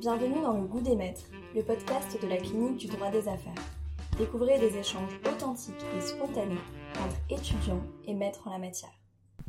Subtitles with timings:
[0.00, 1.22] Bienvenue dans Le Goût des Maîtres,
[1.54, 3.54] le podcast de la clinique du droit des affaires.
[4.18, 6.58] Découvrez des échanges authentiques et spontanés
[7.02, 8.90] entre étudiants et maîtres en la matière.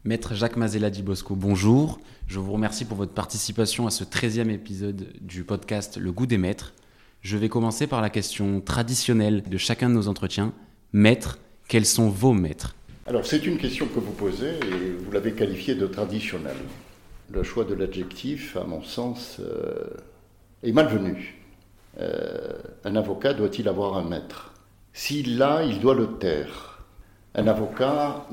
[0.05, 1.99] Maître Jacques Mazella Di Bosco, bonjour.
[2.27, 6.37] Je vous remercie pour votre participation à ce 13e épisode du podcast Le Goût des
[6.37, 6.73] Maîtres.
[7.21, 10.53] Je vais commencer par la question traditionnelle de chacun de nos entretiens.
[10.93, 12.73] Maître, quels sont vos maîtres?
[13.05, 16.55] Alors c'est une question que vous posez et vous l'avez qualifiée de traditionnelle.
[17.29, 19.89] Le choix de l'adjectif, à mon sens, euh,
[20.63, 21.35] est malvenu.
[21.99, 22.53] Euh,
[22.83, 24.53] un avocat doit-il avoir un maître?
[24.93, 26.83] S'il l'a, il doit le taire.
[27.35, 28.25] Un avocat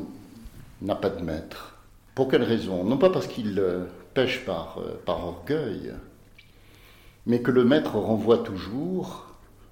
[0.83, 1.77] n'a pas de maître.
[2.15, 2.85] Pour quelle raison?
[2.85, 3.85] Non pas parce qu'il euh,
[4.15, 5.93] pêche par, euh, par orgueil,
[7.27, 9.27] mais que le maître renvoie toujours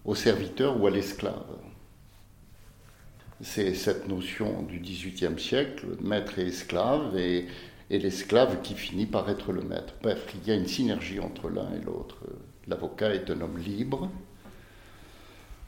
[0.05, 1.45] au serviteur ou à l'esclave.
[3.41, 7.47] C'est cette notion du XVIIIe siècle, maître et esclave, et,
[7.93, 9.95] et l'esclave qui finit par être le maître.
[10.03, 12.17] Bref, il y a une synergie entre l'un et l'autre.
[12.67, 14.11] L'avocat est un homme libre.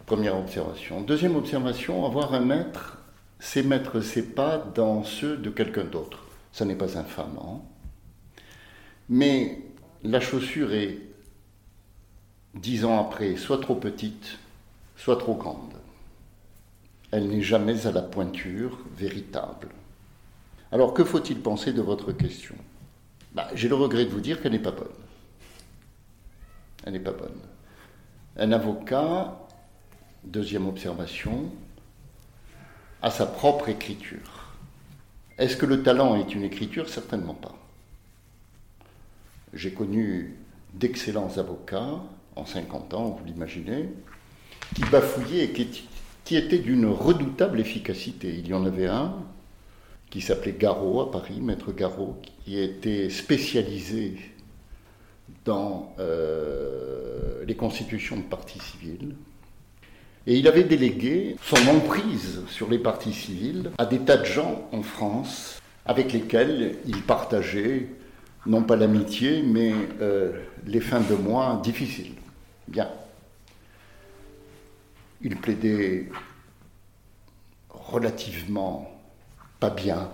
[0.06, 1.02] Première observation.
[1.02, 2.96] Deuxième observation, avoir un maître,
[3.38, 6.24] c'est mettre ses pas dans ceux de quelqu'un d'autre.
[6.50, 7.70] Ça n'est pas infamant.
[9.10, 9.58] Mais
[10.02, 10.98] la chaussure est,
[12.54, 14.38] dix ans après, soit trop petite,
[14.96, 15.74] soit trop grande.
[17.10, 19.68] Elle n'est jamais à la pointure véritable.
[20.74, 22.56] Alors que faut-il penser de votre question?
[23.32, 24.88] Bah, J'ai le regret de vous dire qu'elle n'est pas bonne.
[26.84, 27.38] Elle n'est pas bonne.
[28.36, 29.38] Un avocat,
[30.24, 31.52] deuxième observation,
[33.02, 34.48] a sa propre écriture.
[35.38, 36.88] Est-ce que le talent est une écriture?
[36.88, 37.54] Certainement pas.
[39.52, 40.34] J'ai connu
[40.72, 42.02] d'excellents avocats,
[42.34, 43.90] en 50 ans, vous l'imaginez,
[44.74, 45.88] qui bafouillaient et qui,
[46.24, 48.34] qui étaient d'une redoutable efficacité.
[48.36, 49.14] Il y en avait un
[50.14, 54.14] qui s'appelait Garot à Paris, maître Garot, qui était spécialisé
[55.44, 59.16] dans euh, les constitutions de partis civils.
[60.28, 64.68] Et il avait délégué son emprise sur les partis civils à des tas de gens
[64.70, 67.88] en France avec lesquels il partageait
[68.46, 72.14] non pas l'amitié, mais euh, les fins de mois difficiles.
[72.68, 72.88] Bien.
[75.22, 76.08] Il plaidait
[77.68, 78.93] relativement
[79.64, 80.10] pas bien,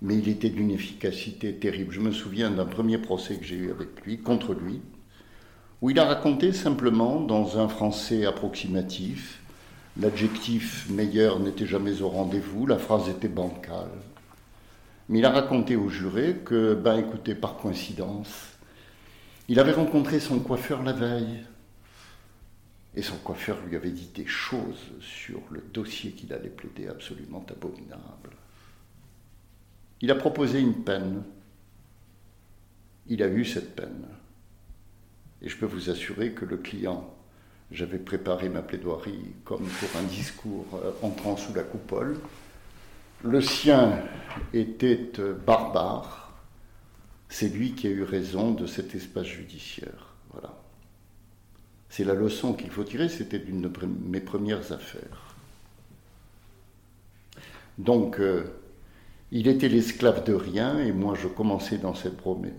[0.00, 1.92] mais il était d'une efficacité terrible.
[1.92, 4.80] Je me souviens d'un premier procès que j'ai eu avec lui, contre lui,
[5.82, 9.42] où il a raconté simplement, dans un français approximatif,
[10.00, 13.90] l'adjectif meilleur n'était jamais au rendez-vous, la phrase était bancale.
[15.10, 18.56] Mais il a raconté au juré que, ben écoutez, par coïncidence,
[19.48, 21.44] il avait rencontré son coiffeur la veille.
[22.94, 27.44] Et son coiffeur lui avait dit des choses sur le dossier qu'il allait plaider absolument
[27.50, 28.30] abominables.
[30.00, 31.22] Il a proposé une peine.
[33.06, 34.06] Il a eu cette peine.
[35.42, 37.14] Et je peux vous assurer que le client,
[37.70, 42.16] j'avais préparé ma plaidoirie comme pour un discours euh, entrant sous la coupole.
[43.22, 44.02] Le sien
[44.52, 46.32] était euh, barbare.
[47.28, 50.14] C'est lui qui a eu raison de cet espace judiciaire.
[50.32, 50.54] Voilà.
[51.88, 53.70] C'est la leçon qu'il faut tirer, c'était d'une de
[54.04, 55.34] mes premières affaires.
[57.78, 58.44] Donc, euh,
[59.32, 62.16] il était l'esclave de rien et moi je commençais dans cette,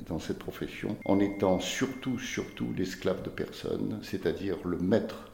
[0.08, 5.32] dans cette profession en étant surtout, surtout l'esclave de personne, c'est-à-dire le maître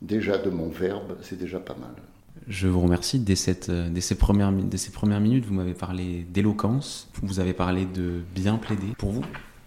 [0.00, 1.94] déjà de mon verbe, c'est déjà pas mal.
[2.48, 3.18] Je vous remercie.
[3.18, 7.54] Dès, cette, dès, ces, premières, dès ces premières minutes, vous m'avez parlé d'éloquence, vous avez
[7.54, 8.92] parlé de bien plaider.
[8.98, 9.24] Pour vous,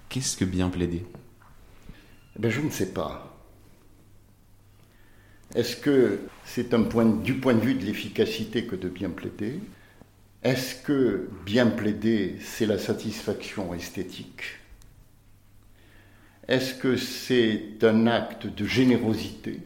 [0.10, 1.06] qu'est-ce que bien plaider?
[2.38, 3.38] Ben, Je ne sais pas.
[5.56, 9.60] Est-ce que c'est un point, du point de vue de l'efficacité que de bien plaider?
[10.44, 14.44] Est-ce que bien plaider, c'est la satisfaction esthétique?
[16.48, 19.60] Est-ce que c'est un acte de générosité?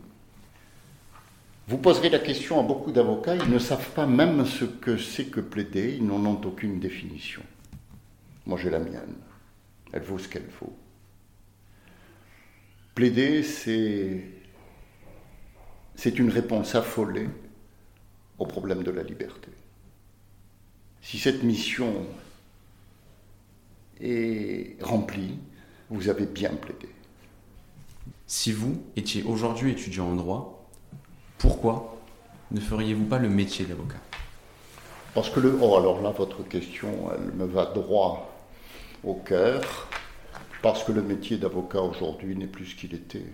[1.67, 5.25] Vous poserez la question à beaucoup d'avocats, ils ne savent pas même ce que c'est
[5.25, 7.43] que plaider, ils n'en ont aucune définition.
[8.45, 9.15] Moi j'ai la mienne,
[9.93, 10.75] elle vaut ce qu'elle vaut.
[12.95, 14.21] Plaider, c'est,
[16.17, 17.29] une réponse affolée
[18.39, 19.50] au problème de la liberté.
[21.01, 22.05] Si cette mission
[23.99, 25.37] est remplie,
[25.89, 26.89] vous avez bien plaidé.
[28.27, 30.69] Si vous étiez aujourd'hui étudiant en droit,
[31.37, 31.97] pourquoi
[32.51, 33.97] ne feriez-vous pas le métier d'avocat?
[35.13, 35.57] Parce que le.
[35.59, 38.33] Oh, alors là, votre question, elle me va droit
[39.03, 39.89] au cœur.
[40.61, 43.25] Parce que le métier d'avocat aujourd'hui n'est plus ce qu'il était.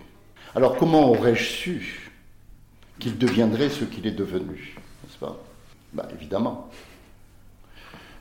[0.54, 2.10] Alors comment aurais-je su
[2.98, 4.74] qu'il deviendrait ce qu'il est devenu
[5.04, 5.36] N'est-ce pas?
[5.92, 6.70] Ben, Évidemment.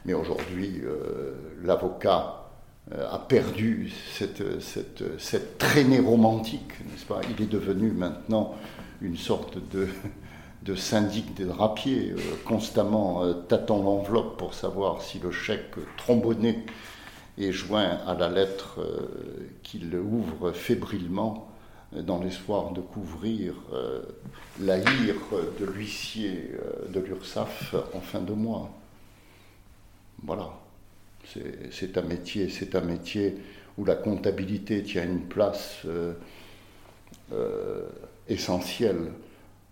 [0.07, 1.33] Mais aujourd'hui, euh,
[1.63, 2.45] l'avocat
[2.89, 7.19] a perdu cette, cette, cette traînée romantique, n'est-ce pas?
[7.30, 8.56] Il est devenu maintenant
[9.01, 9.89] une sorte de,
[10.63, 16.65] de syndic des drapiers, euh, constamment euh, tâtant l'enveloppe pour savoir si le chèque trombonné
[17.38, 21.50] est joint à la lettre euh, qu'il ouvre fébrilement
[21.92, 23.54] dans l'espoir de couvrir
[24.59, 25.15] la hire
[25.57, 26.51] de l'huissier
[26.89, 28.69] de l'URSSAF en fin de mois.
[30.24, 30.50] Voilà.
[31.72, 33.36] C'est un métier, c'est un métier
[33.78, 35.86] où la comptabilité tient une place
[38.28, 39.12] essentielle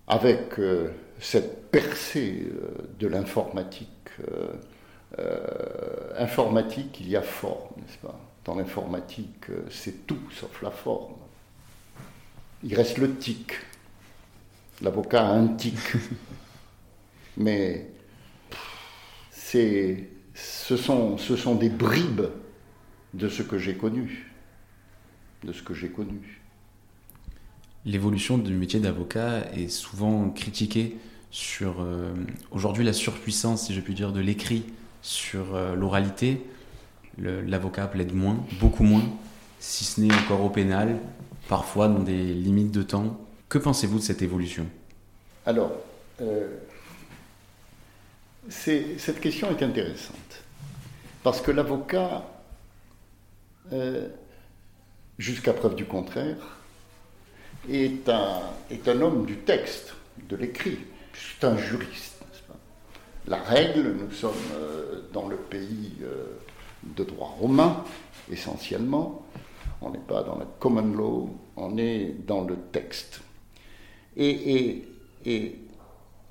[0.08, 3.90] avec euh, cette percée euh, de l'informatique.
[4.20, 4.54] Euh,
[6.18, 8.20] informatique, il y a forme, n'est-ce pas?
[8.44, 11.14] Dans l'informatique, c'est tout sauf la forme.
[12.64, 13.54] Il reste le tic.
[14.82, 15.78] L'avocat a un tic.
[17.38, 17.88] Mais
[19.32, 22.28] c'est, ce, sont, ce sont des bribes
[23.16, 24.32] de ce que j'ai connu.
[25.44, 26.42] De ce que j'ai connu
[27.86, 30.98] l'évolution du métier d'avocat est souvent critiquée
[31.32, 32.14] sur euh,
[32.52, 34.66] aujourd'hui la surpuissance, si je puis dire, de l'écrit
[35.02, 36.42] sur euh, l'oralité.
[37.18, 39.04] L'avocat plaide moins, beaucoup moins,
[39.60, 40.98] si ce n'est encore au pénal,
[41.48, 43.18] parfois dans des limites de temps.
[43.48, 44.66] Que pensez-vous de cette évolution?
[45.46, 45.72] Alors,
[46.22, 46.58] euh,
[48.50, 50.44] cette question est intéressante,
[51.24, 52.24] parce que l'avocat,
[55.18, 56.56] jusqu'à preuve du contraire,
[57.70, 59.96] est un, homme du texte,
[60.30, 60.80] de l'écrit.
[61.14, 62.24] C'est un juriste.
[62.48, 62.56] Pas?
[63.28, 66.26] La règle, nous sommes euh, dans le pays euh,
[66.84, 67.84] de droit romain,
[68.32, 69.26] essentiellement.
[69.82, 73.22] On n'est pas dans la common law, on est dans le texte.
[74.18, 74.86] Et,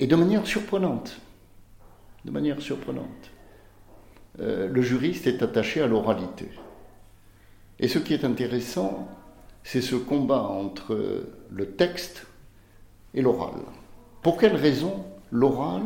[0.00, 1.18] de manière surprenante,
[2.24, 3.30] de manière surprenante,
[4.40, 6.48] euh, le juriste est attaché à l'oralité.
[7.78, 9.08] Et ce qui est intéressant,
[9.62, 12.26] c'est ce combat entre le texte
[13.14, 13.60] et l'oral.
[14.22, 15.82] Pour quelle raison l'oral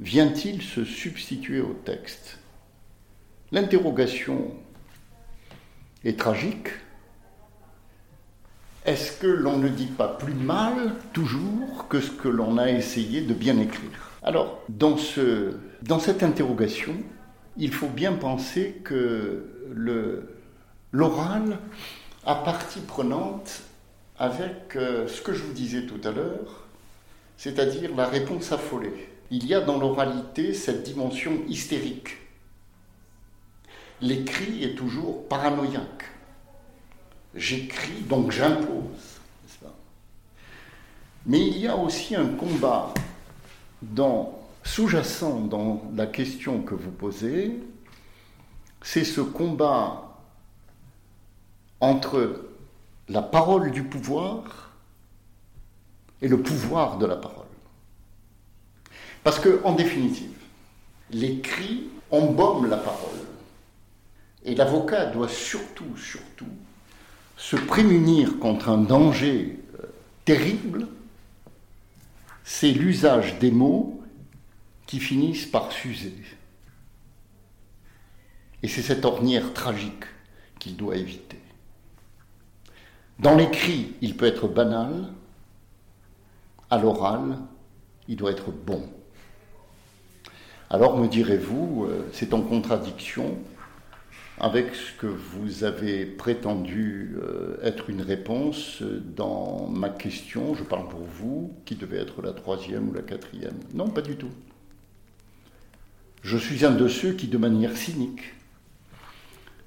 [0.00, 2.38] vient-il se substituer au texte?
[3.52, 4.54] L'interrogation
[6.04, 6.68] est tragique.
[8.84, 13.20] Est-ce que l'on ne dit pas plus mal toujours que ce que l'on a essayé
[13.22, 14.12] de bien écrire?
[14.28, 16.94] Alors, dans, ce, dans cette interrogation,
[17.56, 19.46] il faut bien penser que
[20.92, 21.58] l'oral
[22.26, 23.62] à partie prenante
[24.18, 26.66] avec euh, ce que je vous disais tout à l'heure,
[27.38, 29.08] c'est-à-dire la réponse affolée.
[29.30, 32.18] Il y a dans l'oralité cette dimension hystérique.
[34.02, 36.04] L'écrit est toujours paranoïaque.
[37.34, 39.20] J'écris, donc j'impose.
[41.24, 42.92] Mais il y a aussi un combat
[44.64, 47.58] sous-jacent dans la question que vous posez,
[48.82, 50.18] c'est ce combat
[51.80, 52.44] entre
[53.08, 54.72] la parole du pouvoir
[56.20, 57.46] et le pouvoir de la parole.
[59.24, 60.38] Parce que, en définitive,
[61.10, 63.18] l'écrit embaume la parole.
[64.44, 66.46] Et l'avocat doit surtout, surtout,
[67.36, 69.86] se prémunir contre un danger euh,
[70.24, 70.88] terrible,
[72.50, 74.00] c'est l'usage des mots
[74.86, 76.14] qui finissent par s'user.
[78.62, 80.04] Et c'est cette ornière tragique
[80.58, 81.38] qu'il doit éviter.
[83.18, 85.12] Dans l'écrit, il peut être banal,
[86.70, 87.38] à l'oral,
[88.08, 88.82] il doit être bon.
[90.70, 93.36] Alors me direz-vous, euh, c'est en contradiction
[94.40, 98.82] avec ce que vous avez prétendu euh, être une réponse
[99.16, 103.58] dans ma question, je parle pour vous, qui devait être la troisième ou la quatrième.
[103.74, 104.30] Non, pas du tout.
[106.22, 108.34] Je suis un de ceux qui, de manière cynique,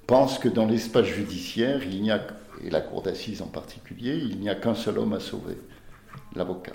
[0.08, 4.76] pensent que dans l'espace judiciaire, et la cour d'assises en particulier, il n'y a qu'un
[4.76, 5.58] seul homme à sauver,
[6.36, 6.74] l'avocat.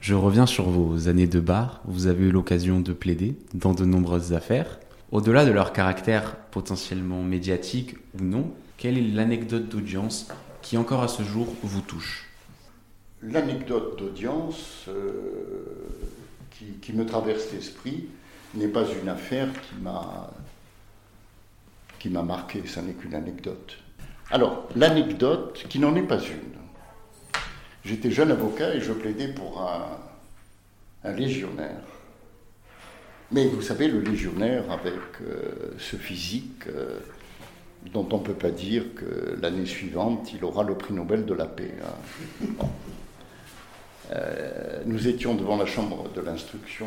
[0.00, 1.80] Je reviens sur vos années de bar.
[1.86, 4.78] Vous avez eu l'occasion de plaider dans de nombreuses affaires.
[5.14, 10.26] Au-delà de leur caractère potentiellement médiatique ou non, quelle est l'anecdote d'audience
[10.60, 12.28] qui encore à ce jour vous touche?
[13.22, 15.86] L'anecdote d'audience euh,
[16.82, 18.08] qui, me traverse l'esprit
[18.54, 20.32] n'est pas une affaire qui m'a
[22.00, 23.78] qui m'a marqué, ça n'est qu'une anecdote.
[24.32, 26.58] Alors, l'anecdote qui n'en est pas une.
[27.84, 31.93] J'étais jeune avocat et je plaidais pour un, légionnaire.
[33.32, 36.98] Mais vous savez, le légionnaire avec euh, ce physique euh,
[37.92, 41.34] dont on ne peut pas dire que l'année suivante, il aura le prix Nobel de
[41.34, 41.74] la paix.
[41.82, 42.66] Hein.
[44.12, 46.86] Euh, nous étions devant la chambre de l'instruction,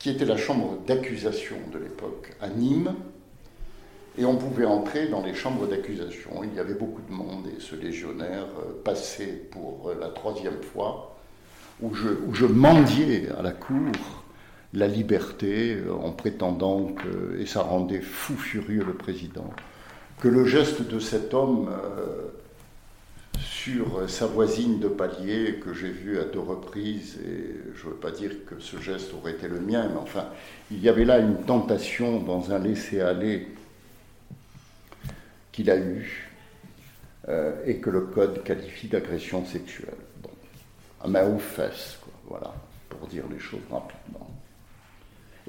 [0.00, 2.94] qui était la chambre d'accusation de l'époque, à Nîmes,
[4.18, 6.42] Et on pouvait entrer dans les chambres d'accusation.
[6.42, 8.48] Il y avait beaucoup de monde et ce légionnaire
[8.84, 11.16] passait pour la troisième fois
[11.80, 13.92] où je mendiais à la cour
[14.72, 19.52] la liberté en prétendant que, et ça rendait fou furieux le président,
[20.20, 21.70] que le geste de cet homme
[23.40, 27.98] sur sa voisine de palier que j'ai vue à deux reprises, et je ne veux
[27.98, 30.28] pas dire que ce geste aurait été le mien, mais enfin,
[30.70, 33.48] il y avait là une tentation dans un laisser-aller
[35.52, 36.30] qu'il a eu,
[37.28, 39.94] euh, et que le code qualifie d'agression sexuelle.
[40.22, 40.30] Bon,
[41.08, 41.38] main
[42.88, 44.29] pour dire les choses rapidement.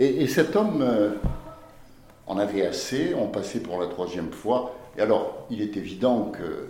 [0.04, 1.12] Et, cet homme euh,
[2.26, 6.70] en avait assez, on passait pour la troisième fois, et alors, il est évident que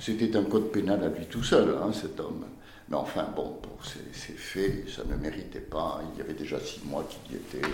[0.00, 2.46] c'était un code pénal à lui tout seul, hein, cet homme.
[2.88, 6.02] Mais enfin, bon, pour ces, faits, ça ne méritait pas.
[6.12, 7.68] Il y avait déjà six mois qu'il y était.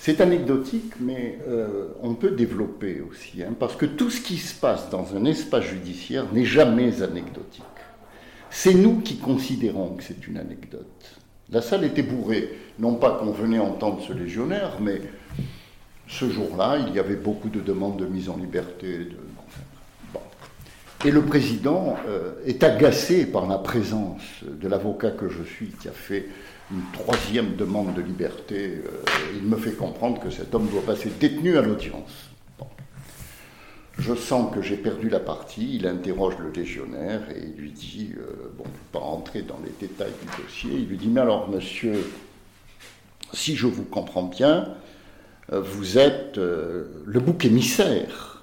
[0.00, 4.58] C'est anecdotique, mais euh, on peut développer aussi, hein, parce que tout ce qui se
[4.58, 7.62] passe dans un espace judiciaire n'est jamais anecdotique.
[8.50, 11.16] C'est nous qui considérons que c'est une anecdote.
[11.50, 15.00] La salle était bourrée, non pas qu'on venait entendre ce légionnaire, mais
[16.08, 19.16] ce jour-là, il y avait beaucoup de demandes de mise en liberté, de,
[21.04, 25.88] et le président euh, est agacé par la présence de l'avocat que je suis, qui
[25.88, 26.26] a fait
[26.72, 28.82] une troisième demande de liberté.
[28.84, 29.04] Euh,
[29.36, 32.30] il me fait comprendre que cet homme doit passer détenu à l'audience.
[33.98, 35.76] Je sens que j'ai perdu la partie.
[35.76, 40.12] Il interroge le légionnaire et il lui dit, euh, bon, pas rentrer dans les détails
[40.22, 41.94] du dossier, il lui dit, mais alors monsieur,
[43.32, 44.74] si je vous comprends bien,
[45.50, 48.36] vous êtes le bouc émissaire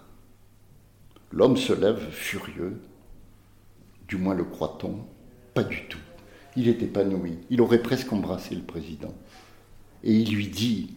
[1.34, 2.80] L'homme se lève furieux,
[4.08, 5.00] du moins le croit-on,
[5.56, 5.98] pas du tout.
[6.56, 9.16] Il est épanoui, il aurait presque embrassé le président.
[10.04, 10.94] Et il lui dit,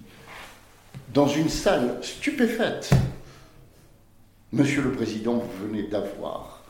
[1.15, 2.91] dans une salle stupéfaite,
[4.53, 6.63] Monsieur le Président, vous venez d'avoir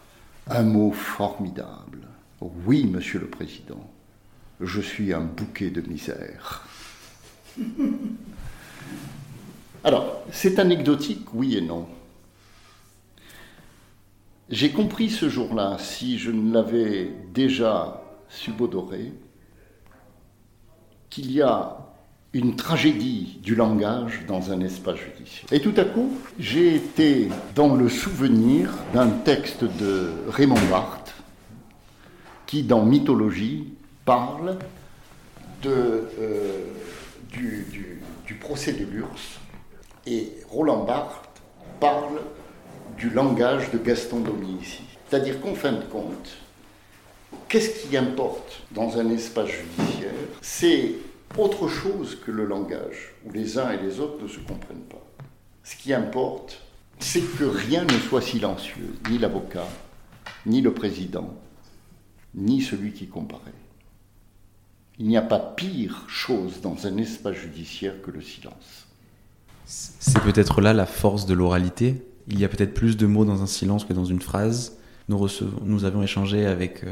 [0.49, 2.09] un mot formidable.
[2.41, 3.91] Oui, Monsieur le Président,
[4.61, 6.67] je suis un bouquet de misère.
[9.85, 11.87] Alors, c'est anecdotique, oui et non.
[14.49, 19.13] J'ai compris ce jour-là, si je ne l'avais déjà subodoré,
[21.11, 21.86] qu'il y a
[22.33, 25.53] une tragédie du langage dans un espace judiciaire.
[25.53, 31.15] Et tout à coup, j'ai été dans le souvenir d'un texte de Raymond Barthes
[32.47, 33.69] qui, dans Mythologie,
[34.05, 34.59] parle
[35.65, 36.03] euh,
[37.33, 37.67] du,
[38.27, 39.41] du procès de l'URSS.
[40.07, 41.43] Et Roland Barthes
[41.81, 42.21] parle
[42.97, 44.83] du langage de Gaston Dominici.
[45.09, 46.37] C'est-à-dire qu'en fin de compte,
[47.49, 50.13] qu'est-ce qui importe dans un espace judiciaire?
[50.41, 50.93] C'est
[51.39, 55.05] autre chose que le langage, où les uns et les autres ne se comprennent pas.
[55.65, 56.63] Ce qui importe,
[56.99, 59.69] c'est que rien ne soit silencieux, ni l'avocat,
[60.47, 61.35] ni le président,
[62.35, 63.53] ni celui qui comparaît.
[64.99, 68.87] Il n'y a pas pire chose dans un espace judiciaire que le silence.
[69.67, 73.43] C'est peut-être là la force de l'oralité, il y a peut-être plus de mots dans
[73.43, 74.77] un silence que dans une phrase.
[75.09, 76.91] Nous, avons échangé avec euh,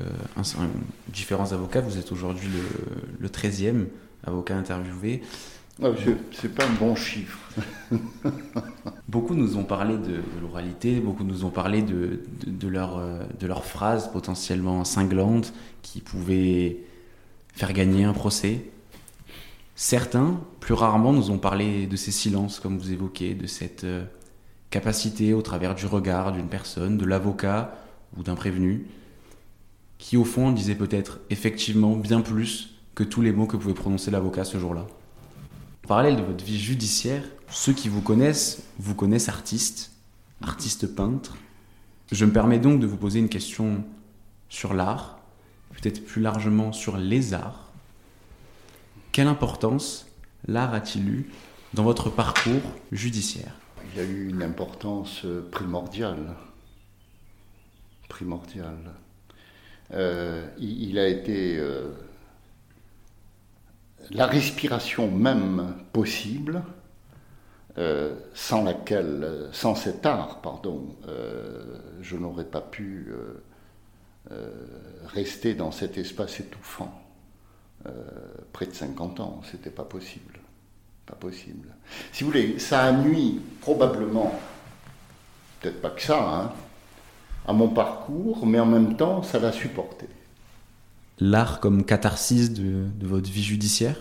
[1.08, 1.80] différents avocats.
[1.80, 2.48] Vous êtes aujourd'hui
[3.18, 3.86] le, 13e
[4.26, 5.22] avocat interviewé.
[5.82, 5.88] Ah,
[6.32, 7.38] c'est pas un bon chiffre.
[9.08, 13.64] beaucoup nous ont parlé de, l'oralité, beaucoup nous ont parlé de, de, euh, de leurs
[13.64, 15.52] phrases potentiellement cinglantes
[15.82, 16.78] qui pouvaient
[17.54, 18.66] faire gagner un procès.
[19.74, 24.04] Certains, plus rarement, nous ont parlé de ces silences, comme vous évoquez, de cette euh,
[24.70, 27.76] capacité au travers du regard d'une personne, de l'avocat
[28.16, 28.86] ou d'un prévenu,
[29.98, 34.10] qui au fond disait peut-être effectivement bien plus que tous les mots que pouvait prononcer
[34.10, 34.86] l'avocat ce jour-là.
[35.86, 39.92] Parallèle de votre vie judiciaire, ceux qui vous connaissent vous connaissent artiste,
[40.42, 41.36] artiste peintre.
[42.12, 43.84] Je me permets donc de vous poser une question
[44.48, 45.18] sur l'art,
[45.72, 47.70] peut-être plus largement sur les arts.
[49.12, 50.06] Quelle importance
[50.46, 51.30] l'art a-t-il eu
[51.74, 53.54] dans votre parcours judiciaire?
[53.94, 56.34] Il a eu une importance primordiale.
[58.08, 58.94] Primordiale.
[59.92, 61.90] Euh, il, a été euh,
[64.10, 66.62] la respiration même possible,
[67.78, 70.96] euh, sans laquelle, sans cet art, pardon,
[72.00, 73.12] je n'aurais pas pu
[75.06, 77.02] rester dans cet espace étouffant.
[78.52, 80.38] près de 50 ans, c'était pas possible.
[81.06, 81.68] Pas possible.
[82.12, 84.32] Si vous voulez, ça a nuit probablement,
[85.60, 86.52] peut-être pas que ça, hein,
[87.46, 90.06] à mon parcours, mais en même temps, ça l'a supporté.
[91.20, 93.96] L'art comme catharsis de, votre vie judiciaire?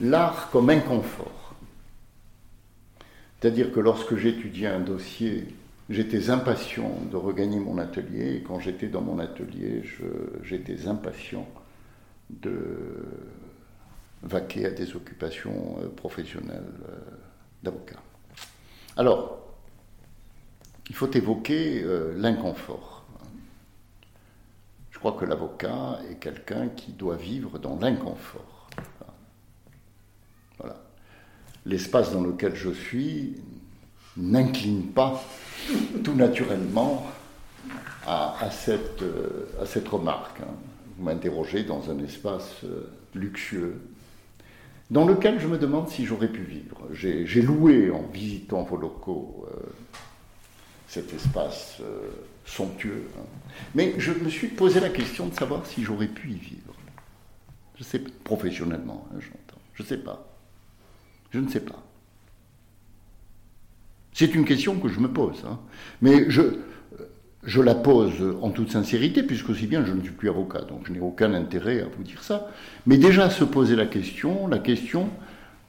[0.00, 1.54] L'art comme inconfort.
[3.40, 5.48] C'est-à-dire que lorsque j'étudiais un dossier,
[5.90, 9.82] j'étais impatient de regagner mon atelier, et quand j'étais dans mon atelier,
[10.42, 11.46] j'étais impatient
[12.30, 12.52] de
[14.22, 16.94] vaquer à des occupations euh, professionnelles euh,
[17.62, 18.00] d'avocat.
[18.96, 19.40] Alors,
[20.88, 22.91] il faut évoquer euh, l'inconfort.
[25.02, 28.68] Je crois que l'avocat est quelqu'un qui doit vivre dans l'inconfort.
[30.60, 30.76] Voilà.
[31.66, 33.34] L'espace dans lequel je suis
[34.16, 35.20] n'incline pas
[36.04, 37.04] tout naturellement
[38.06, 39.02] à, cette,
[39.60, 40.40] à cette, remarque.
[40.40, 40.54] Hein.
[40.96, 42.58] Vous m'interrogez dans un espace
[43.12, 43.80] luxueux,
[44.92, 46.80] dans lequel je me demande si j'aurais pu vivre.
[46.92, 49.61] J'ai loué en visitant vos locaux euh,
[50.92, 52.10] cet espace euh,
[52.44, 53.24] somptueux, hein.
[53.74, 56.74] mais je me suis posé la question de savoir si j'aurais pu y vivre.
[57.78, 59.60] Je sais professionnellement, hein, j'entends.
[59.72, 60.28] Je ne sais pas.
[61.30, 61.82] Je ne sais pas.
[64.12, 65.42] C'est une question que je me pose.
[65.46, 65.60] Hein.
[66.02, 66.42] Mais je,
[67.62, 70.92] la pose en toute sincérité, puisque aussi bien je ne suis plus avocat, donc je
[70.92, 72.50] n'ai aucun intérêt à vous dire ça.
[72.84, 75.08] Mais déjà se poser la question, la question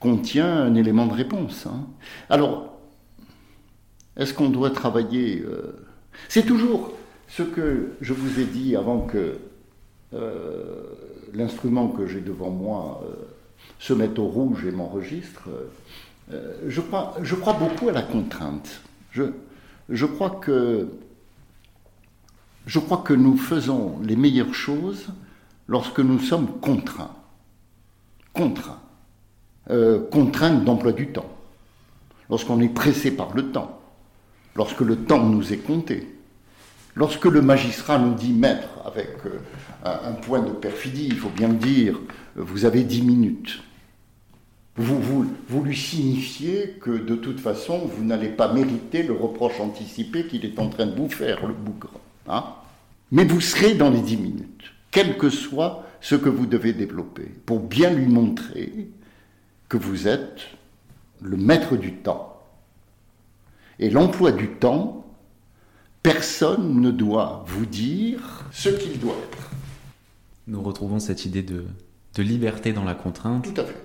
[0.01, 1.65] contient un élément de réponse.
[2.30, 2.73] Alors,
[4.17, 5.75] est-ce qu'on doit travailler euh,
[6.29, 6.93] C'est toujours
[7.27, 9.38] ce que je vous ai dit avant que
[10.13, 10.84] euh,
[11.34, 13.13] l'instrument que j'ai devant moi euh,
[13.79, 15.50] se mette au rouge et m'enregistre.
[16.29, 18.82] je, crois, beaucoup à la contrainte.
[19.12, 20.88] Je, crois que
[22.65, 25.08] je crois que nous faisons les meilleures choses
[25.67, 27.15] lorsque nous sommes contraints.
[28.34, 28.82] Contraints.
[30.12, 31.29] Contraintes d'emploi du temps.
[32.29, 33.83] Lorsqu'on est pressé par le temps.
[34.55, 36.07] Lorsque le temps nous est compté.
[36.95, 39.39] Lorsque le magistrat nous dit, maître, avec euh,
[39.83, 42.00] un, point de perfidie, il faut bien le dire,
[42.36, 43.63] vous avez dix minutes.
[44.75, 45.27] Vous,
[45.63, 50.57] lui signifiez que de toute façon, vous n'allez pas mériter le reproche anticipé qu'il est
[50.60, 51.91] en train de vous faire, le bougre.
[52.27, 52.45] Hein
[53.12, 57.30] Mais vous serez dans les dix minutes, quel que soit ce que vous devez développer,
[57.45, 58.89] pour bien lui montrer
[59.69, 60.41] que vous êtes
[61.21, 62.33] le maître du temps.
[63.84, 65.06] Et l'emploi du temps,
[66.04, 69.50] personne ne doit vous dire ce qu'il doit être.
[70.48, 71.65] Nous retrouvons cette idée de,
[72.15, 73.43] de liberté dans la contrainte.
[73.43, 73.76] Tout à fait.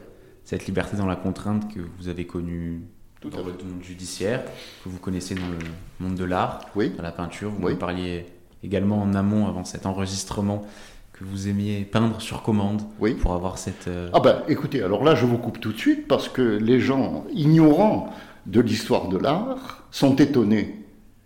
[0.44, 2.82] Cette liberté dans la contrainte que vous avez connue
[3.20, 4.44] tout dans votre monde judiciaire,
[4.84, 5.58] que vous connaissez dans le
[5.98, 6.92] monde de l'art, oui.
[6.96, 7.50] dans la peinture.
[7.50, 8.26] Vous parliez
[8.62, 10.64] également en amont, avant cet enregistrement,
[11.12, 13.14] que vous aimiez peindre sur commande oui.
[13.14, 13.88] pour avoir cette...
[13.88, 16.78] Euh, ah ben écoutez, alors là je vous coupe tout de suite parce que les
[16.78, 18.14] gens ignorants
[18.48, 20.84] de l'histoire de l'art sont étonnés.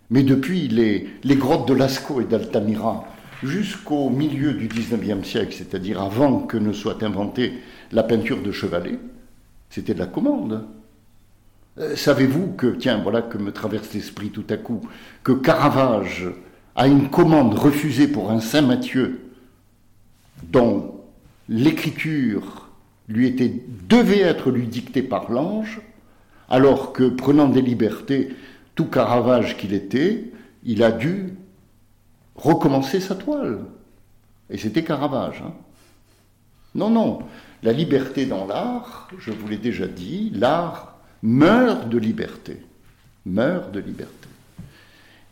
[0.09, 3.05] Mais depuis les, grottes de Lascaux et d'Altamira
[3.41, 7.53] jusqu'au milieu du 19e siècle, c'est-à-dire avant que ne soit inventée
[7.91, 8.99] la peinture de chevalet,
[9.69, 10.65] c'était de la commande.
[11.79, 14.81] Euh, savez-vous que, tiens, voilà que me traverse l'esprit tout à coup,
[15.23, 16.27] que Caravage
[16.75, 19.21] a une commande refusée pour un Saint Matthieu
[20.51, 21.01] dont
[21.49, 22.69] l'écriture
[23.07, 25.81] lui était, devait être lui dictée par l'ange,
[26.53, 28.29] alors que, prenant des libertés,
[28.75, 30.25] tout Caravage qu'il était,
[30.63, 31.33] il a dû
[32.35, 33.61] recommencer sa toile.
[34.51, 35.41] Et c'était Caravage.
[35.43, 35.53] Hein.
[36.75, 37.23] non, non,
[37.63, 42.63] la liberté dans l'art, je vous l'ai déjà dit, l'art meurt de liberté,
[43.25, 44.29] meurt de liberté.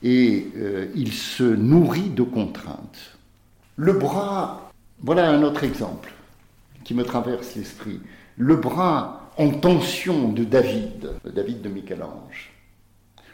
[0.02, 3.16] Et euh, il se nourrit de contraintes.
[3.76, 4.72] Le bras,
[5.04, 6.14] voilà un autre exemple
[6.84, 8.00] qui me traverse l'esprit.
[8.38, 12.52] Le bras en tension de David, David de Michel-Ange.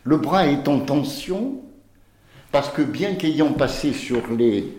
[0.03, 1.61] Le bras est en tension
[2.51, 4.77] parce que bien qu'ayant passé sur les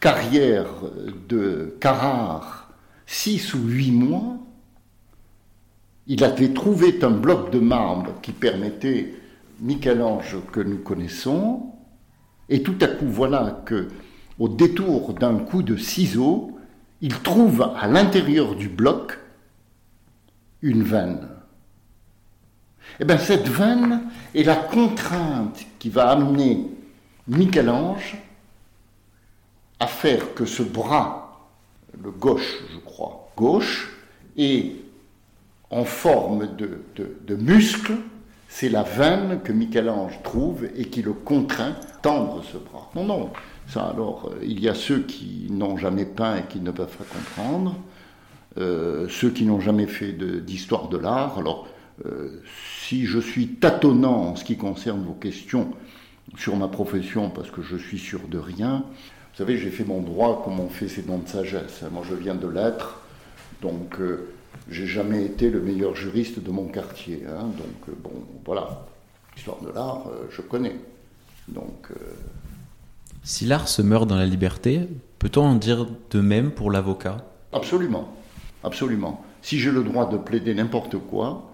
[0.00, 0.82] carrières
[1.28, 2.70] de Carrare
[3.06, 4.36] six ou huit mois,
[6.06, 9.14] il avait trouvé un bloc de marbre qui permettait
[9.60, 11.72] Michel-Ange que nous connaissons,
[12.48, 13.88] et tout à coup, voilà que,
[14.38, 16.58] au détour d'un coup de ciseau,
[17.00, 19.18] il trouve à l'intérieur du bloc
[20.66, 21.28] une veine.
[22.98, 24.02] Eh bien, cette veine
[24.34, 26.66] est la contrainte qui va amener
[27.28, 28.16] Michel-Ange
[29.78, 31.48] à faire que ce bras,
[32.02, 33.92] le gauche, je crois, gauche,
[34.36, 34.72] est
[35.70, 37.94] en forme de, muscle,
[38.48, 42.90] c'est la veine que Michel-Ange trouve et qui le contraint à tendre ce bras.
[42.94, 43.30] Non, non,
[43.68, 46.96] ça alors, euh, il y a ceux qui n'ont jamais peint et qui ne peuvent
[46.96, 47.76] pas comprendre,
[48.58, 51.38] euh, ceux qui n'ont jamais fait d'histoire de, l'art.
[51.38, 51.68] Alors,
[52.04, 52.42] euh,
[52.80, 55.72] si je suis tâtonnant en ce qui concerne vos questions
[56.36, 60.00] sur ma profession, parce que je suis sûr de rien, vous savez, j'ai fait mon
[60.00, 61.82] droit comme on fait ses dons de sagesse.
[61.92, 63.02] Moi, je viens de l'être,
[63.62, 63.98] donc
[64.68, 68.12] J'ai jamais été le meilleur juriste de mon quartier, hein, donc euh, bon,
[68.44, 68.84] voilà.
[69.34, 70.76] L'histoire de l'art, euh, je connais.
[71.48, 71.88] Donc.
[71.90, 71.94] euh,
[73.22, 74.88] Si l'art se meurt dans la liberté,
[75.18, 77.18] peut-on en dire de même pour l'avocat?
[77.52, 78.12] Absolument,
[78.64, 79.24] absolument.
[79.42, 81.52] Si j'ai le droit de plaider n'importe quoi,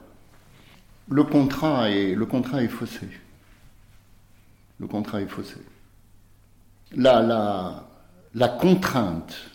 [1.09, 3.09] le contrat est, faussé.
[4.79, 5.59] Le contrat est faussé.
[6.95, 7.89] La, la,
[8.35, 9.51] la contrainte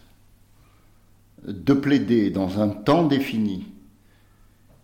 [1.47, 3.67] de plaider dans un temps défini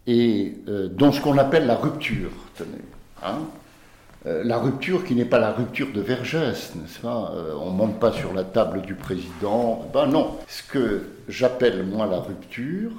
[0.05, 2.81] et euh, dans ce qu'on appelle la rupture, tenez,
[3.23, 3.39] hein,
[4.25, 7.33] la rupture qui n'est pas la rupture de Vergès, n'est-ce pas?
[7.35, 9.85] Euh, On ne monte pas sur la table du président.
[9.93, 10.37] Ben non.
[10.47, 12.91] Ce que j'appelle, moi, la rupture,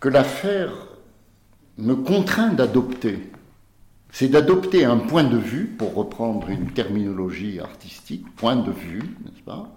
[0.00, 0.72] que l'affaire
[1.78, 3.30] me contraint d'adopter,
[4.12, 9.42] c'est d'adopter un point de vue, pour reprendre une terminologie artistique, point de vue, n'est-ce
[9.42, 9.68] pas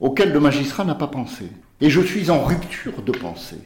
[0.00, 1.50] auquel le magistrat n'a pas pensé.
[1.80, 3.60] Et je suis en rupture de pensée.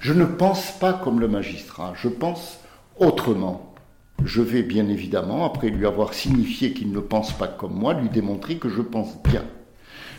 [0.00, 2.58] Je ne pense pas comme le magistrat, je pense
[2.98, 3.67] autrement.
[4.24, 8.08] Je vais bien évidemment, après lui avoir signifié qu'il ne pense pas comme moi, lui
[8.08, 9.44] démontrer que je pense bien.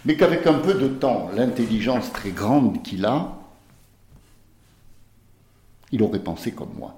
[0.06, 3.38] Mais qu'avec un peu de temps, l'intelligence très grande qu'il a,
[5.92, 6.96] il aurait pensé comme moi.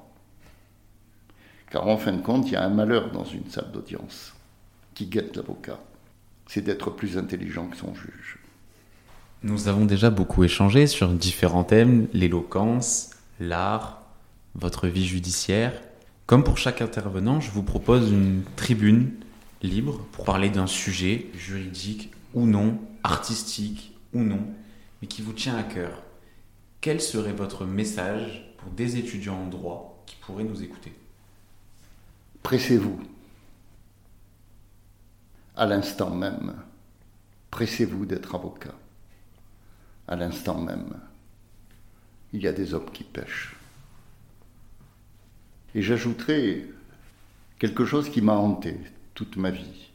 [1.72, 4.34] Car en fin de compte, il y a un malheur dans une salle d'audience
[4.94, 5.80] qui guette l'avocat.
[6.48, 8.38] C'est d'être plus intelligent que son juge.
[9.44, 14.02] Nous avons déjà beaucoup échangé sur différents thèmes, l'éloquence, l'art,
[14.54, 15.74] votre vie judiciaire.
[16.32, 19.12] Comme pour chaque intervenant, je vous propose une tribune
[19.62, 24.39] libre pour parler d'un sujet juridique ou non, artistique ou non,
[25.02, 26.02] mais qui vous tient à cœur.
[26.80, 30.94] Quel serait votre message pour des étudiants en droit qui pourraient nous écouter?
[32.44, 32.98] Pressez-vous.
[35.58, 36.54] À l'instant même,
[37.50, 38.76] pressez-vous d'être avocat.
[40.08, 40.94] À l'instant même,
[42.32, 43.58] il y a des hommes qui pêchent.
[45.75, 46.67] Et j'ajouterai
[47.60, 48.75] quelque chose qui m'a hanté
[49.13, 49.89] toute ma vie.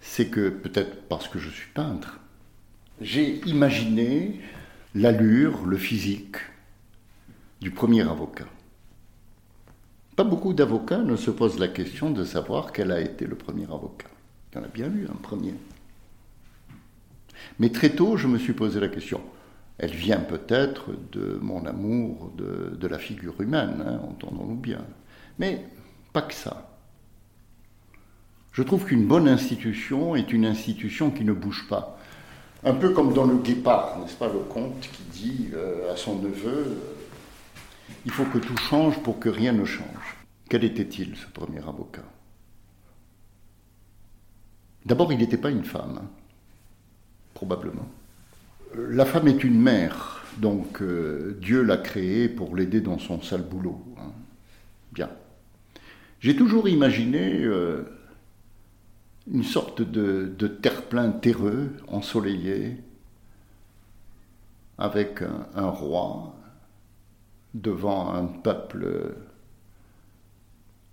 [0.00, 2.18] C'est que, peut-être parce que je suis peintre,
[3.00, 4.40] j'ai imaginé
[4.94, 6.36] l'allure, le physique
[7.60, 8.46] du premier avocat.
[10.16, 13.64] Pas beaucoup d'avocats ne se posent la question de savoir quel a été le premier
[13.64, 14.08] avocat.
[14.52, 15.54] Il y en a bien eu un premier.
[17.58, 19.22] Mais très tôt, je me suis posé la question.
[19.82, 24.84] Elle vient peut-être de mon amour de, la figure humaine, hein, entendons-nous bien.
[25.40, 25.66] Mais
[26.12, 26.70] pas que ça.
[28.52, 31.98] Je trouve qu'une bonne institution est une institution qui ne bouge pas.
[32.62, 36.20] Un peu comme dans le Guépard, n'est-ce pas, le comte qui dit euh, à son
[36.20, 36.74] neveu euh,
[38.04, 40.16] Il faut que tout change pour que rien ne change.
[40.48, 42.04] Quel était-il, ce premier avocat?
[44.86, 46.08] D'abord, il n'était pas une femme, hein,
[47.34, 47.88] probablement.
[48.74, 53.42] La femme est une mère, donc euh, Dieu l'a créée pour l'aider dans son sale
[53.42, 53.84] boulot.
[53.98, 54.12] hein.
[54.92, 55.10] Bien.
[56.20, 57.82] J'ai toujours imaginé euh,
[59.30, 62.78] une sorte de, terre-plein terreux, ensoleillé,
[64.78, 65.20] avec
[65.54, 66.34] un, roi
[67.52, 69.14] devant un peuple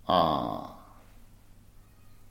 [0.06, 0.76] à,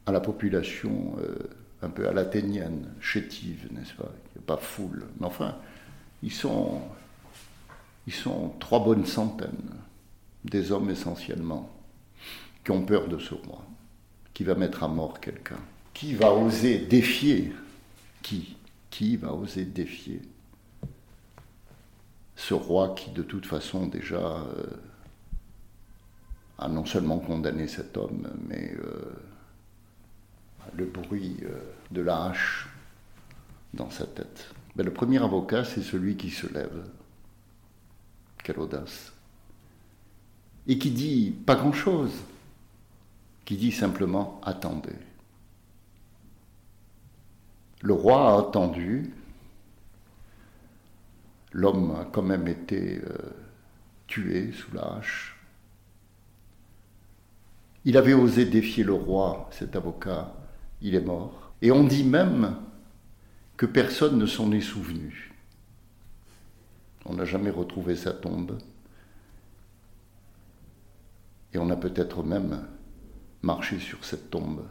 [0.05, 1.35] à la population euh,
[1.81, 4.11] un peu à l'athénienne, chétive, n'est-ce pas
[4.45, 5.05] pas foule.
[5.19, 5.55] Mais enfin,
[6.23, 6.81] ils sont,
[8.07, 9.75] ils sont trois bonnes centaines,
[10.43, 11.69] des hommes essentiellement,
[12.63, 13.63] qui ont peur de ce roi,
[14.33, 15.59] qui va mettre à mort quelqu'un.
[15.93, 17.53] Qui va oser défier
[18.21, 18.55] Qui
[18.89, 20.21] Qui va oser défier
[22.39, 24.63] ce roi qui, de toute façon, déjà euh,
[26.57, 29.11] a non seulement condamné cet homme, mais euh,
[30.75, 31.59] le bruit euh,
[31.91, 32.67] de la hache
[33.73, 34.53] dans sa tête.
[34.83, 36.89] Le premier avocat, c'est celui qui se lève.
[38.43, 39.11] Quelle audace.
[40.67, 42.13] Et qui dit pas grand-chose,
[43.43, 44.95] qui dit simplement attendez.
[47.81, 49.13] Le roi a attendu,
[51.51, 53.17] l'homme a quand même été euh,
[54.07, 55.37] tué sous la hache.
[57.83, 60.33] Il avait osé défier le roi, cet avocat,
[60.81, 61.53] il est mort.
[61.61, 62.55] Et on dit même
[63.57, 65.33] que personne ne s'en est souvenu.
[67.05, 68.57] On n'a jamais retrouvé sa tombe.
[71.53, 72.65] Et on a peut-être même
[73.41, 74.63] marché sur cette tombe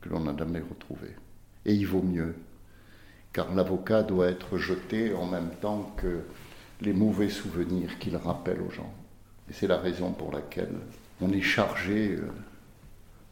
[0.00, 1.14] que l'on n'a jamais retrouvée.
[1.64, 2.34] Et il vaut mieux,
[3.32, 6.22] car l'avocat doit être jeté en même temps que
[6.80, 8.92] les mauvais souvenirs qu'il rappelle aux gens.
[9.50, 10.74] Et c'est la raison pour laquelle
[11.20, 12.30] on est chargé euh,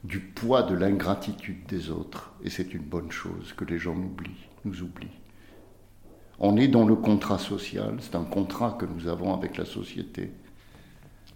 [0.07, 2.33] du poids de l'ingratitude des autres.
[2.45, 5.21] Et c'est une bonne chose que les gens nous oublient, nous oublient.
[6.39, 10.31] On est dans le contrat social, c'est un contrat que nous avons avec la société.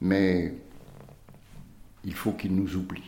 [0.00, 0.54] Mais
[2.04, 3.02] il faut qu'il nous oublie.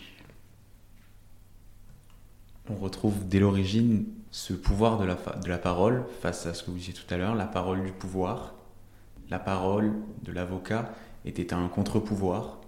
[2.68, 6.70] On retrouve dès l'origine ce pouvoir de la, de la parole face à ce que
[6.70, 8.54] vous disiez tout à l'heure, la parole du pouvoir.
[9.30, 10.92] La parole de l'avocat
[11.24, 12.61] était un contre-pouvoir,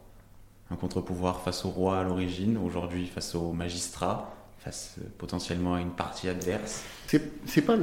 [0.70, 5.80] un contre-pouvoir face au roi à l'origine, aujourd'hui face au magistrat, face euh, potentiellement à
[5.80, 6.82] une partie adverse.
[7.06, 7.76] C'est pas,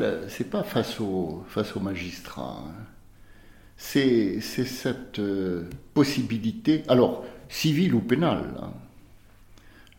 [0.51, 2.63] pas face au, face au magistrat.
[2.65, 2.73] Hein.
[3.77, 8.73] C'est cette euh, possibilité, alors civile ou pénale, hein.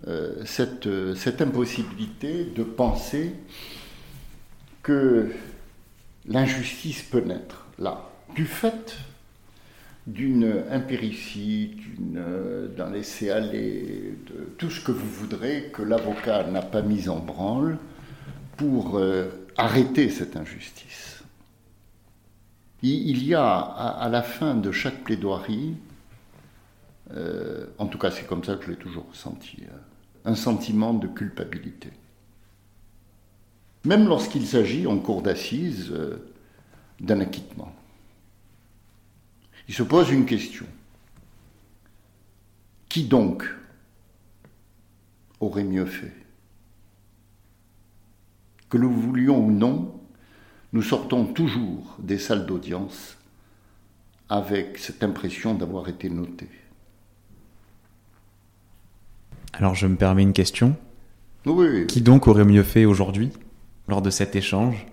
[0.07, 3.35] euh, cette impossibilité de penser
[4.83, 5.33] que
[6.27, 8.97] l'injustice peut naître là, du fait
[10.07, 17.09] d'une impéritie, d'un laisser-aller, de tout ce que vous voudrez que l'avocat n'a pas mis
[17.09, 17.79] en branle
[18.57, 21.23] pour euh, arrêter cette injustice.
[22.83, 25.77] Il y a à la fin de chaque plaidoirie,
[27.13, 29.77] euh, en tout cas c'est comme ça que je l'ai toujours ressenti, euh,
[30.25, 31.91] un sentiment de culpabilité.
[33.85, 35.93] Même lorsqu'il s'agit en cour d'assises
[37.01, 37.73] d'un acquittement.
[39.69, 40.67] Il se pose une question.
[42.89, 43.49] Qui donc
[45.41, 46.13] aurait mieux fait
[48.69, 50.01] Que nous voulions ou non,
[50.73, 53.17] nous sortons toujours des salles d'audience
[54.29, 56.49] avec cette impression d'avoir été notés.
[59.53, 60.77] Alors je me permets une question.
[61.45, 61.87] Oui.
[61.87, 63.31] Qui donc aurait mieux fait aujourd'hui,
[63.89, 64.87] lors de cet échange?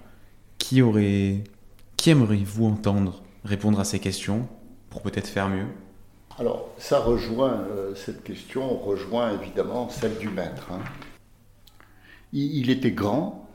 [0.57, 1.43] Qui aurait,
[1.95, 4.47] qui aimeriez-vous entendre répondre à ces questions?
[4.89, 5.67] Pour peut-être faire mieux
[6.37, 10.71] Alors, ça rejoint, euh, cette question rejoint évidemment celle du maître.
[10.71, 10.81] Hein.
[12.31, 13.47] Il, était grand,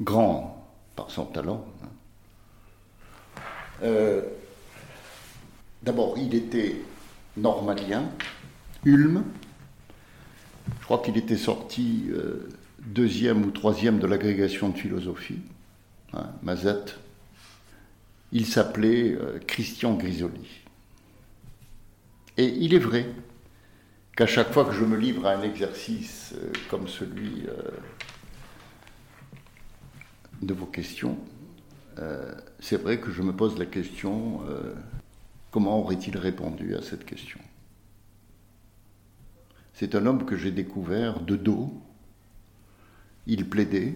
[0.00, 1.64] grand par son talent.
[1.82, 3.40] Hein.
[3.82, 4.22] Euh,
[5.82, 6.76] d'abord, il était
[7.36, 8.04] normalien,
[8.84, 9.24] Ulm.
[10.80, 15.40] Je crois qu'il était sorti euh, deuxième ou troisième de l'agrégation de philosophie,
[16.14, 16.98] hein, Mazette
[18.32, 20.64] il s'appelait euh, Christian Grisoli.
[22.38, 23.06] Et il est vrai
[24.16, 27.70] qu'à chaque fois que je me livre à un exercice euh, comme celui euh,
[30.40, 31.18] de vos questions,
[32.58, 34.40] c'est vrai que je me pose la question,
[35.50, 37.38] comment aurait-il répondu à cette question?
[39.74, 41.70] C'est un homme que j'ai découvert de dos.
[43.26, 43.94] Il plaidait.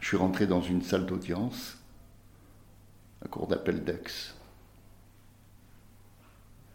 [0.00, 1.81] Je suis rentré dans une salle d'audience
[3.22, 4.34] la cour d'appel d'Aix.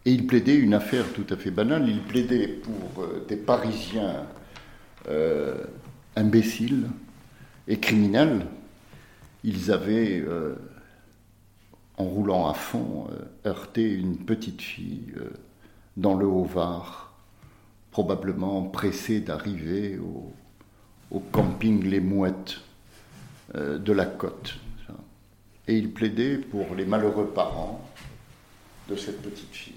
[0.05, 4.25] Et il plaidait une affaire tout à fait banale, il plaidait pour euh, des Parisiens
[5.09, 5.65] euh,
[6.15, 6.87] imbéciles
[7.67, 8.45] et criminels.
[9.43, 10.55] Ils avaient, euh,
[11.97, 13.09] en roulant à fond,
[13.45, 15.13] heurté une petite fille
[15.97, 17.13] dans le Haut-Var,
[17.91, 20.31] probablement pressée d'arriver au,
[21.11, 22.61] au, camping Les Mouettes
[23.55, 24.59] de la côte
[25.67, 27.87] et il plaidait pour les malheureux parents
[28.89, 29.73] de cette petite fille.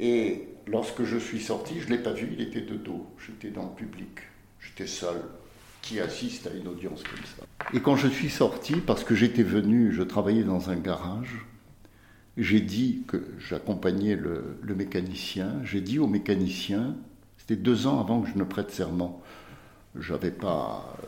[0.00, 3.50] Et lorsque je suis sorti, je ne l'ai pas vu, il était de dos, j'étais
[3.50, 4.20] dans le public,
[4.60, 5.20] j'étais seul.
[5.82, 7.44] Qui assiste à une audience comme ça?
[7.74, 11.44] Et quand je suis sorti, parce que j'étais venu, je travaillais dans un garage,
[12.38, 16.96] j'ai dit que j'accompagnais le, mécanicien, j'ai dit au mécanicien,
[17.36, 19.22] c'était deux ans avant que je ne prête serment,
[19.94, 21.06] je n'avais pas euh,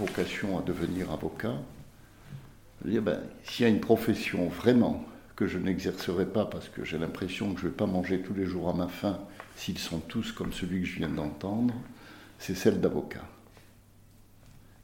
[0.00, 1.56] vocation à devenir avocat.
[2.84, 5.04] ben, s'il y a une profession vraiment
[5.36, 8.34] que je n'exercerai pas parce que j'ai l'impression que je ne vais pas manger tous
[8.34, 9.18] les jours à ma faim
[9.56, 11.74] s'ils sont tous comme celui que je viens d'entendre,
[12.38, 13.24] c'est celle d'avocat.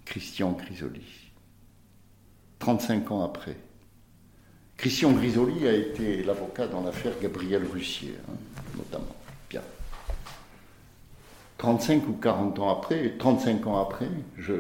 [0.05, 1.31] Christian Grisoli.
[2.59, 3.57] 35 ans après.
[4.77, 8.35] Christian Grisoli a été l'avocat dans l'affaire Gabriel Russier, hein,
[8.77, 9.17] notamment.
[11.59, 11.77] Bien.
[11.77, 14.55] 35 ou 40 ans après, 35 ans après, je,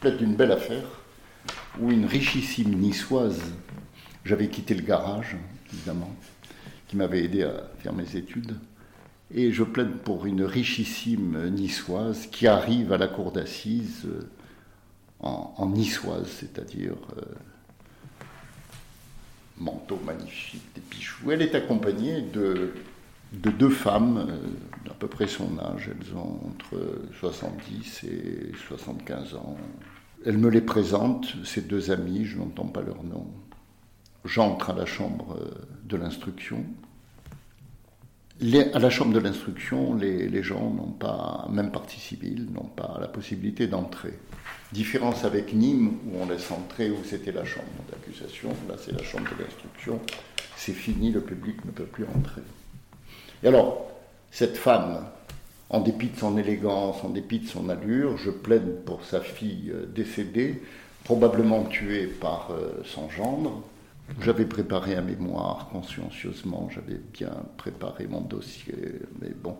[0.00, 0.84] plaide d'une belle affaire
[1.80, 3.40] où une richissime niçoise,
[4.24, 5.36] j'avais quitté le garage,
[5.72, 6.14] évidemment,
[6.88, 8.56] qui m'avait aidé à faire mes études,
[9.34, 14.28] et je plaide pour une richissime niçoise qui arrive à la cour d'assises euh,
[15.20, 17.22] en, niçoise, c'est-à-dire euh,
[19.58, 21.32] manteau magnifique, des bijoux.
[21.32, 22.74] Elle est accompagnée de
[23.32, 25.90] de deux femmes euh, d'à peu près son âge.
[25.90, 29.56] Elles ont entre 70 et 75 ans.
[30.26, 33.26] Elle me les présente, ces deux amies, je n'entends pas leur nom.
[34.24, 35.50] J'entre à la chambre euh,
[35.84, 36.64] de l'instruction.
[38.40, 43.08] à la chambre de l'instruction, les, gens n'ont pas, même partie civile, n'ont pas la
[43.08, 44.18] possibilité d'entrer.
[44.72, 49.02] Différence avec Nîmes, où on laisse entrer, où c'était la chambre d'accusation, là c'est la
[49.02, 50.00] chambre de l'instruction,
[50.56, 52.42] c'est fini, le public ne peut plus entrer.
[53.44, 53.90] Et alors,
[54.30, 55.04] cette femme,
[55.68, 59.70] en dépit de son élégance, en dépit de son allure, je plaide pour sa fille
[59.70, 60.62] euh, décédée,
[61.04, 63.62] probablement tuée par euh, son gendre,
[64.20, 68.74] j'avais préparé un mémoire consciencieusement, j'avais bien préparé mon dossier,
[69.20, 69.56] mais bon.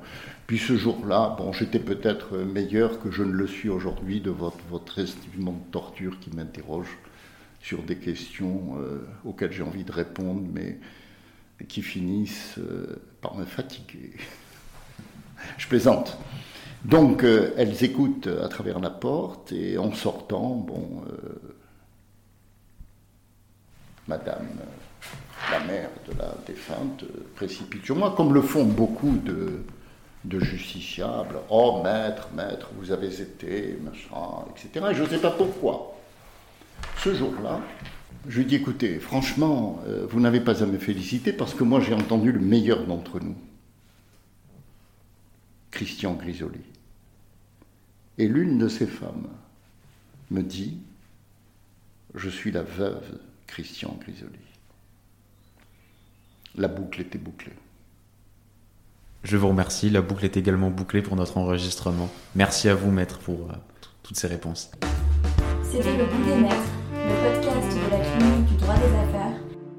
[0.47, 4.59] Puis ce jour-là, bon, j'étais peut-être meilleur que je ne le suis aujourd'hui de votre,
[4.71, 6.99] votre de torture qui m'interroge
[7.61, 10.79] sur des questions euh, auxquelles j'ai envie de répondre, mais
[11.69, 14.13] qui finissent euh, par me fatiguer.
[15.59, 16.19] je plaisante.
[16.85, 21.05] Donc, euh, elles écoutent à travers la porte, et en sortant, bon
[24.07, 24.49] Madame
[25.51, 29.63] la mère de la défunte précipite sur moi, comme le font beaucoup de,
[30.25, 31.37] de justiciables.
[31.51, 34.87] Oh, maître, maître, vous avez été, machin, etc.
[34.91, 35.95] Et je ne sais pas pourquoi.
[36.99, 37.61] Ce jour-là,
[38.29, 41.81] je lui dis écoutez, franchement, euh, vous n'avez pas à me féliciter parce que moi
[41.81, 43.37] j'ai entendu le meilleur d'entre nous,
[45.71, 46.61] Christian Grisoli.
[48.19, 49.29] Et l'une de ces femmes
[50.31, 50.79] me dit
[52.15, 54.39] je suis la veuve Christian Grisoli.
[56.57, 57.53] La boucle était bouclée.
[59.25, 59.91] Je vous remercie.
[59.91, 62.09] La boucle est également bouclée pour notre enregistrement.
[62.37, 63.55] Merci à vous, maître, pour euh,
[64.03, 64.71] toutes ces réponses.
[65.65, 66.71] C'était Le Bout des Maîtres,
[67.07, 69.24] le podcast de la clinique du droit des affaires